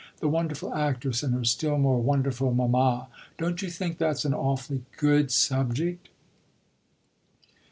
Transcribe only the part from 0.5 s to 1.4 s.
actress and